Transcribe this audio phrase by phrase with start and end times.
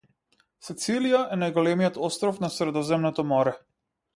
[0.69, 3.55] Сицилија е најголемиот остров на Средоземното Море.